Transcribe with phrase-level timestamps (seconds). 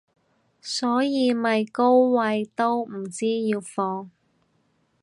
[0.61, 4.09] 所以咪高位都唔知要放